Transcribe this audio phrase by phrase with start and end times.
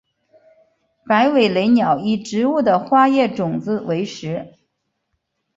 [1.05, 4.55] 白尾雷鸟以植物的花叶种子为食。